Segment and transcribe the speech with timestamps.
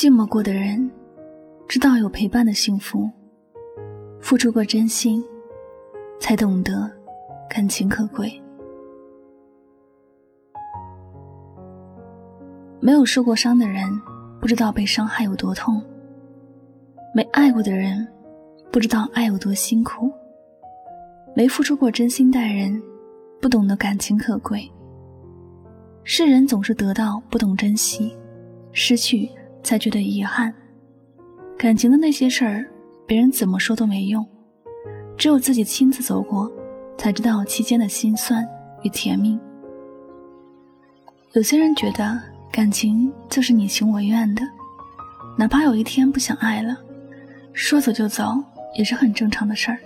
[0.00, 0.90] 寂寞过的人，
[1.68, 3.06] 知道有陪伴的幸福；
[4.18, 5.22] 付出过真心，
[6.18, 6.90] 才懂得
[7.50, 8.32] 感情可贵。
[12.80, 13.84] 没有受过伤的人，
[14.40, 15.82] 不知道被伤害有多痛；
[17.14, 18.08] 没爱过的人，
[18.72, 20.10] 不知道爱有多辛苦；
[21.36, 22.82] 没付出过真心待人，
[23.38, 24.66] 不懂得感情可贵。
[26.04, 28.16] 世人总是得到不懂珍惜，
[28.72, 29.30] 失去。
[29.62, 30.52] 才觉得遗憾。
[31.58, 32.66] 感情的那些事儿，
[33.06, 34.26] 别人怎么说都没用，
[35.16, 36.50] 只有自己亲自走过，
[36.96, 38.46] 才知道其间的辛酸
[38.82, 39.38] 与甜蜜。
[41.32, 44.42] 有些人觉得感情就是你情我愿的，
[45.36, 46.76] 哪怕有一天不想爱了，
[47.52, 48.42] 说走就走
[48.76, 49.78] 也是很正常的事儿。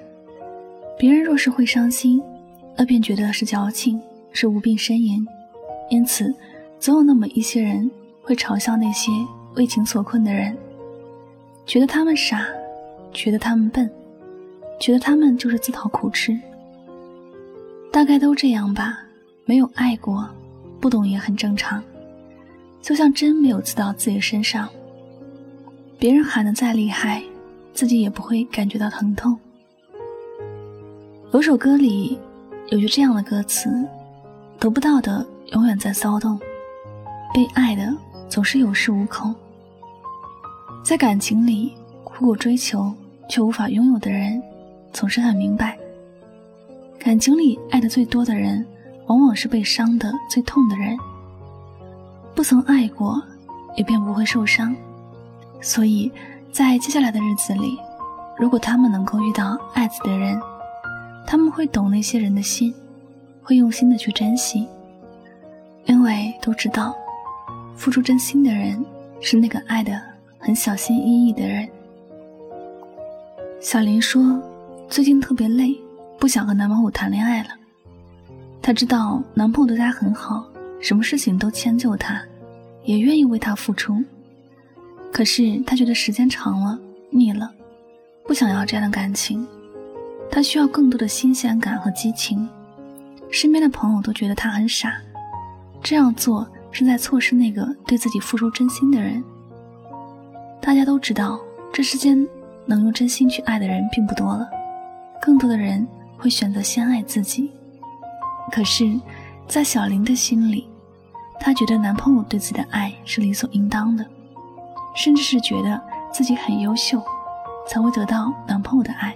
[0.96, 2.22] 别人若是会伤心，
[2.76, 4.00] 那便觉得是矫情，
[4.32, 5.26] 是无病呻吟。
[5.90, 6.32] 因此，
[6.78, 7.90] 总有那么一些人
[8.22, 9.10] 会嘲笑那些。
[9.54, 10.56] 为情所困的人，
[11.66, 12.46] 觉得他们傻，
[13.12, 13.90] 觉得他们笨，
[14.80, 16.38] 觉得他们就是自讨苦吃。
[17.92, 19.00] 大概都这样吧。
[19.46, 20.26] 没有爱过，
[20.80, 21.82] 不懂也很正常。
[22.80, 24.66] 就像针没有刺到自己身上，
[25.98, 27.22] 别人喊得再厉害，
[27.74, 29.38] 自己也不会感觉到疼痛。
[31.32, 32.18] 有首歌里
[32.68, 33.70] 有句这样的歌词：
[34.58, 36.40] 得不到的永远在骚动，
[37.34, 37.94] 被爱的
[38.30, 39.34] 总是有恃无恐。
[40.84, 41.72] 在感情里
[42.04, 42.92] 苦苦追求
[43.26, 44.40] 却无法拥有的人，
[44.92, 45.78] 总是很明白。
[46.98, 48.64] 感情里爱的最多的人，
[49.06, 50.94] 往往是被伤的最痛的人。
[52.34, 53.22] 不曾爱过，
[53.76, 54.76] 也便不会受伤。
[55.58, 56.12] 所以，
[56.52, 57.78] 在接下来的日子里，
[58.36, 60.38] 如果他们能够遇到爱自己的人，
[61.26, 62.74] 他们会懂那些人的心，
[63.42, 64.68] 会用心的去珍惜，
[65.86, 66.94] 因为都知道，
[67.74, 68.84] 付出真心的人
[69.22, 69.98] 是那个爱的。
[70.44, 71.66] 很小心翼翼的人。
[73.60, 74.38] 小林说
[74.90, 75.74] ：“最近特别累，
[76.18, 77.48] 不想和男朋友谈恋爱了。
[78.60, 80.46] 她知道男朋友对她很好，
[80.80, 82.20] 什么事情都迁就她，
[82.82, 84.04] 也愿意为她付出。
[85.10, 86.78] 可是她觉得时间长了
[87.08, 87.50] 腻了，
[88.26, 89.46] 不想要这样的感情。
[90.30, 92.46] 她需要更多的新鲜感和激情。
[93.30, 95.00] 身边的朋友都觉得她很傻，
[95.82, 99.24] 这样做是在错失那个对自己付出真心的人。”
[100.64, 101.38] 大家都知道，
[101.74, 102.26] 这世间
[102.64, 104.48] 能用真心去爱的人并不多了，
[105.20, 105.86] 更多的人
[106.16, 107.52] 会选择先爱自己。
[108.50, 108.98] 可是，
[109.46, 110.66] 在小林的心里，
[111.38, 114.06] 她觉得男朋友对自己的爱是理所应当的，
[114.96, 115.78] 甚至是觉得
[116.10, 116.98] 自己很优秀，
[117.68, 119.14] 才会得到男朋友的爱。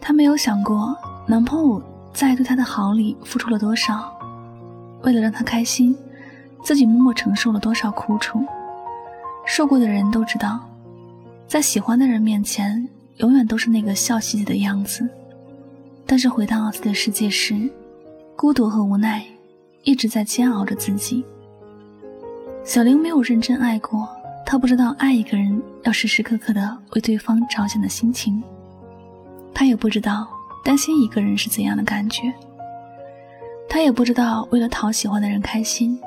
[0.00, 0.96] 她没有想过，
[1.26, 4.16] 男朋友在对她的好里付出了多少，
[5.02, 5.98] 为了让她开心，
[6.62, 8.46] 自己默默承受了多少苦楚。
[9.44, 10.60] 受过的人都知道，
[11.46, 15.08] 在喜欢的人面前，永远都是那个笑嘻嘻的样子。
[16.06, 17.70] 但是回到自己的世界时，
[18.36, 19.24] 孤独和无奈
[19.82, 21.24] 一直在煎熬着自己。
[22.64, 24.08] 小玲没有认真爱过，
[24.46, 28.42] 她不知道爱一个人要时时刻刻的为对方着想的心情，
[29.52, 30.26] 她也不知道
[30.64, 32.32] 担心一个人是怎样的感觉，
[33.68, 35.98] 她也不知道为了讨喜欢的人开心，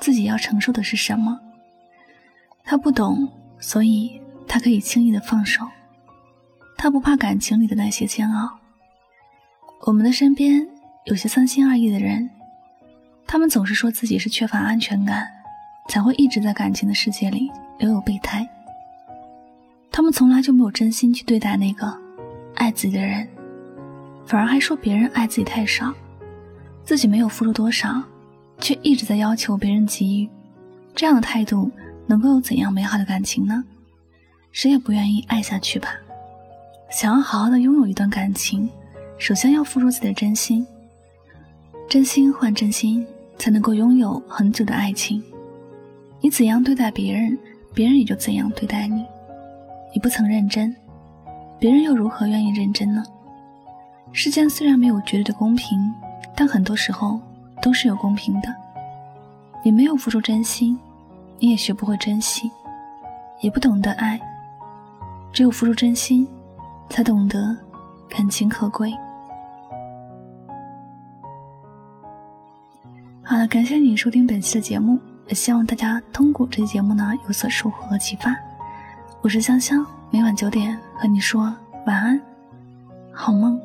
[0.00, 1.38] 自己要承受的是什么。
[2.70, 5.66] 他不懂，所以他可以轻易的放手。
[6.78, 8.48] 他不怕感情里的那些煎熬。
[9.80, 10.64] 我们的身边
[11.06, 12.30] 有些三心二意的人，
[13.26, 15.26] 他们总是说自己是缺乏安全感，
[15.88, 17.50] 才会一直在感情的世界里
[17.80, 18.48] 留有备胎。
[19.90, 21.92] 他们从来就没有真心去对待那个
[22.54, 23.26] 爱自己的人，
[24.24, 25.92] 反而还说别人爱自己太少，
[26.84, 28.00] 自己没有付出多少，
[28.60, 30.30] 却一直在要求别人给予。
[30.94, 31.68] 这样的态度。
[32.10, 33.62] 能够有怎样美好的感情呢？
[34.50, 35.90] 谁也不愿意爱下去吧。
[36.90, 38.68] 想要好好的拥有一段感情，
[39.16, 40.66] 首先要付出自己的真心。
[41.88, 43.06] 真心换真心，
[43.38, 45.22] 才能够拥有很久的爱情。
[46.20, 47.38] 你怎样对待别人，
[47.72, 49.04] 别人也就怎样对待你。
[49.94, 50.74] 你不曾认真，
[51.60, 53.04] 别人又如何愿意认真呢？
[54.10, 55.78] 世间虽然没有绝对的公平，
[56.34, 57.20] 但很多时候
[57.62, 58.52] 都是有公平的。
[59.64, 60.76] 你没有付出真心，
[61.42, 62.50] 你也学不会珍惜，
[63.40, 64.20] 也不懂得爱。
[65.32, 66.28] 只有付出真心，
[66.90, 67.56] 才懂得
[68.08, 68.92] 感情可贵。
[73.22, 74.98] 好了，感谢你收听本期的节目，
[75.28, 78.36] 也希望大家通过这期节目呢有所收获和启发。
[79.22, 81.42] 我是香香，每晚九点和你说
[81.86, 82.20] 晚安，
[83.12, 83.58] 好梦。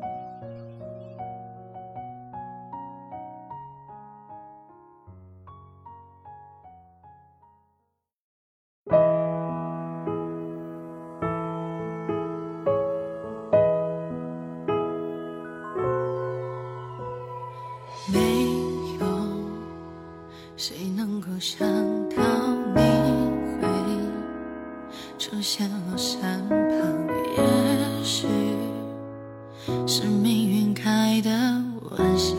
[21.48, 21.64] 想
[22.08, 22.16] 到
[22.74, 22.80] 你
[23.62, 23.68] 会
[25.16, 26.58] 出现我身旁？
[27.36, 28.26] 也许
[29.86, 31.30] 是命运开的
[31.96, 32.34] 玩笑，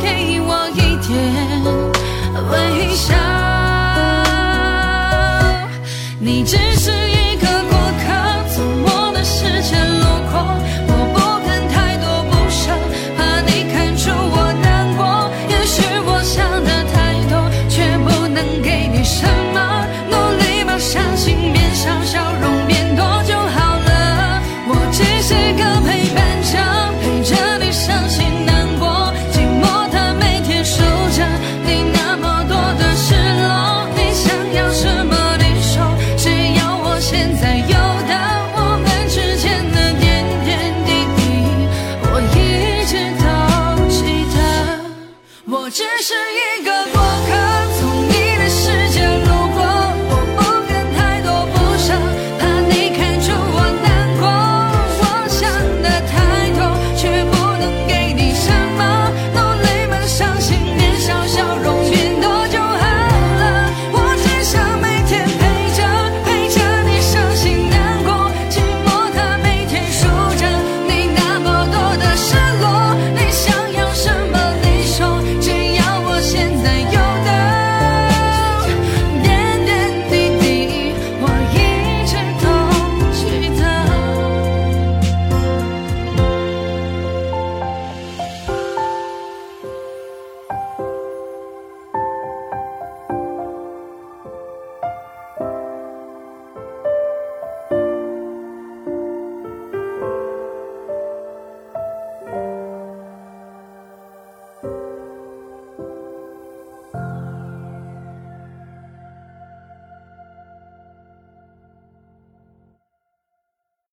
[0.00, 1.12] 给我一点
[2.50, 3.31] 微笑。